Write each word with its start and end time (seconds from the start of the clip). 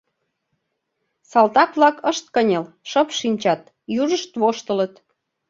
Салтак-влак 1.31 1.97
ышт 2.11 2.25
кынел, 2.35 2.65
шып 2.89 3.09
шинчат, 3.19 3.61
южышт 4.01 4.31
воштылыт. 4.41 4.93